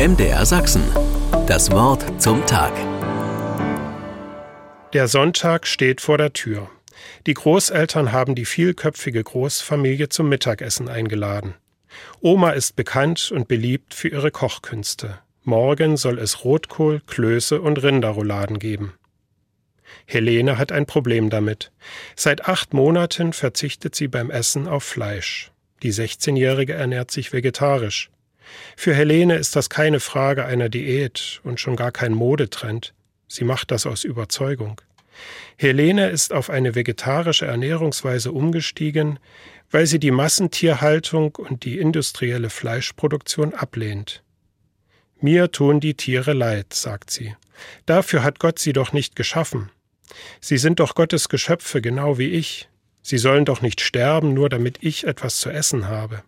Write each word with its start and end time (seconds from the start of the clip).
MDR 0.00 0.46
Sachsen. 0.46 0.82
Das 1.46 1.70
Wort 1.72 2.22
zum 2.22 2.46
Tag. 2.46 2.72
Der 4.94 5.08
Sonntag 5.08 5.66
steht 5.66 6.00
vor 6.00 6.16
der 6.16 6.32
Tür. 6.32 6.70
Die 7.26 7.34
Großeltern 7.34 8.10
haben 8.10 8.34
die 8.34 8.46
vielköpfige 8.46 9.22
Großfamilie 9.22 10.08
zum 10.08 10.30
Mittagessen 10.30 10.88
eingeladen. 10.88 11.52
Oma 12.22 12.52
ist 12.52 12.76
bekannt 12.76 13.30
und 13.30 13.46
beliebt 13.46 13.92
für 13.92 14.08
ihre 14.08 14.30
Kochkünste. 14.30 15.18
Morgen 15.42 15.98
soll 15.98 16.18
es 16.18 16.44
Rotkohl, 16.46 17.02
Klöße 17.06 17.60
und 17.60 17.82
Rinderrouladen 17.82 18.58
geben. 18.58 18.94
Helene 20.06 20.56
hat 20.56 20.72
ein 20.72 20.86
Problem 20.86 21.28
damit. 21.28 21.72
Seit 22.16 22.48
acht 22.48 22.72
Monaten 22.72 23.34
verzichtet 23.34 23.94
sie 23.94 24.08
beim 24.08 24.30
Essen 24.30 24.66
auf 24.66 24.82
Fleisch. 24.82 25.52
Die 25.82 25.92
16-Jährige 25.92 26.72
ernährt 26.72 27.10
sich 27.10 27.34
vegetarisch. 27.34 28.10
Für 28.76 28.94
Helene 28.94 29.36
ist 29.36 29.56
das 29.56 29.70
keine 29.70 30.00
Frage 30.00 30.44
einer 30.44 30.68
Diät 30.68 31.40
und 31.44 31.60
schon 31.60 31.76
gar 31.76 31.92
kein 31.92 32.12
Modetrend. 32.12 32.94
Sie 33.28 33.44
macht 33.44 33.70
das 33.70 33.86
aus 33.86 34.04
Überzeugung. 34.04 34.80
Helene 35.56 36.08
ist 36.08 36.32
auf 36.32 36.50
eine 36.50 36.74
vegetarische 36.74 37.46
Ernährungsweise 37.46 38.32
umgestiegen, 38.32 39.18
weil 39.70 39.86
sie 39.86 39.98
die 39.98 40.10
Massentierhaltung 40.10 41.36
und 41.36 41.64
die 41.64 41.78
industrielle 41.78 42.50
Fleischproduktion 42.50 43.54
ablehnt. 43.54 44.22
Mir 45.20 45.52
tun 45.52 45.80
die 45.80 45.94
Tiere 45.94 46.32
leid, 46.32 46.72
sagt 46.72 47.10
sie. 47.10 47.36
Dafür 47.86 48.22
hat 48.24 48.38
Gott 48.38 48.58
sie 48.58 48.72
doch 48.72 48.92
nicht 48.92 49.16
geschaffen. 49.16 49.70
Sie 50.40 50.56
sind 50.56 50.80
doch 50.80 50.94
Gottes 50.94 51.28
Geschöpfe 51.28 51.80
genau 51.80 52.18
wie 52.18 52.30
ich. 52.30 52.68
Sie 53.02 53.18
sollen 53.18 53.44
doch 53.44 53.60
nicht 53.60 53.80
sterben, 53.80 54.34
nur 54.34 54.48
damit 54.48 54.78
ich 54.80 55.04
etwas 55.06 55.38
zu 55.38 55.50
essen 55.50 55.88
habe. 55.88 56.22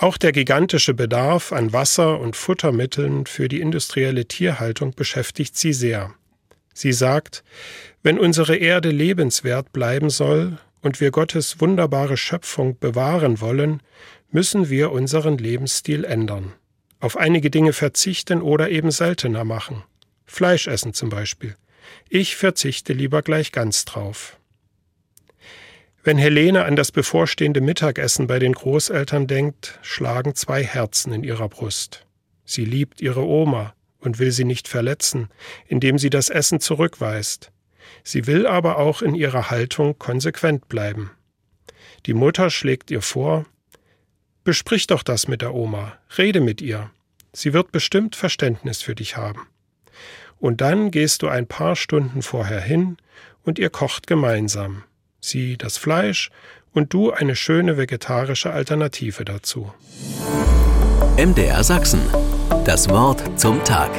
Auch 0.00 0.16
der 0.16 0.32
gigantische 0.32 0.94
Bedarf 0.94 1.52
an 1.52 1.74
Wasser 1.74 2.20
und 2.20 2.34
Futtermitteln 2.34 3.26
für 3.26 3.48
die 3.48 3.60
industrielle 3.60 4.24
Tierhaltung 4.24 4.94
beschäftigt 4.94 5.58
sie 5.58 5.74
sehr. 5.74 6.14
Sie 6.72 6.94
sagt, 6.94 7.44
wenn 8.02 8.18
unsere 8.18 8.56
Erde 8.56 8.92
lebenswert 8.92 9.74
bleiben 9.74 10.08
soll 10.08 10.56
und 10.80 11.02
wir 11.02 11.10
Gottes 11.10 11.60
wunderbare 11.60 12.16
Schöpfung 12.16 12.78
bewahren 12.78 13.42
wollen, 13.42 13.82
müssen 14.30 14.70
wir 14.70 14.90
unseren 14.90 15.36
Lebensstil 15.36 16.04
ändern. 16.04 16.54
Auf 17.00 17.18
einige 17.18 17.50
Dinge 17.50 17.74
verzichten 17.74 18.40
oder 18.40 18.70
eben 18.70 18.90
seltener 18.90 19.44
machen. 19.44 19.82
Fleisch 20.24 20.66
essen 20.66 20.94
zum 20.94 21.10
Beispiel. 21.10 21.56
Ich 22.08 22.36
verzichte 22.36 22.94
lieber 22.94 23.20
gleich 23.20 23.52
ganz 23.52 23.84
drauf. 23.84 24.39
Wenn 26.02 26.16
Helene 26.16 26.64
an 26.64 26.76
das 26.76 26.92
bevorstehende 26.92 27.60
Mittagessen 27.60 28.26
bei 28.26 28.38
den 28.38 28.54
Großeltern 28.54 29.26
denkt, 29.26 29.78
schlagen 29.82 30.34
zwei 30.34 30.64
Herzen 30.64 31.12
in 31.12 31.24
ihrer 31.24 31.48
Brust. 31.48 32.06
Sie 32.46 32.64
liebt 32.64 33.02
ihre 33.02 33.26
Oma 33.26 33.74
und 33.98 34.18
will 34.18 34.32
sie 34.32 34.44
nicht 34.44 34.66
verletzen, 34.66 35.28
indem 35.66 35.98
sie 35.98 36.08
das 36.08 36.30
Essen 36.30 36.58
zurückweist. 36.58 37.52
Sie 38.02 38.26
will 38.26 38.46
aber 38.46 38.78
auch 38.78 39.02
in 39.02 39.14
ihrer 39.14 39.50
Haltung 39.50 39.98
konsequent 39.98 40.68
bleiben. 40.68 41.10
Die 42.06 42.14
Mutter 42.14 42.48
schlägt 42.48 42.90
ihr 42.90 43.02
vor, 43.02 43.44
Besprich 44.42 44.86
doch 44.86 45.02
das 45.02 45.28
mit 45.28 45.42
der 45.42 45.54
Oma, 45.54 45.98
rede 46.16 46.40
mit 46.40 46.62
ihr. 46.62 46.90
Sie 47.34 47.52
wird 47.52 47.72
bestimmt 47.72 48.16
Verständnis 48.16 48.80
für 48.80 48.94
dich 48.94 49.18
haben. 49.18 49.46
Und 50.38 50.62
dann 50.62 50.90
gehst 50.90 51.20
du 51.20 51.28
ein 51.28 51.46
paar 51.46 51.76
Stunden 51.76 52.22
vorher 52.22 52.62
hin 52.62 52.96
und 53.42 53.58
ihr 53.58 53.68
kocht 53.68 54.06
gemeinsam 54.06 54.84
sie 55.20 55.56
das 55.56 55.76
Fleisch 55.76 56.30
und 56.72 56.92
du 56.92 57.10
eine 57.10 57.36
schöne 57.36 57.76
vegetarische 57.76 58.52
Alternative 58.52 59.24
dazu. 59.24 59.72
MDR 61.16 61.64
Sachsen. 61.64 62.00
Das 62.64 62.88
Wort 62.88 63.38
zum 63.38 63.62
Tag. 63.64 63.90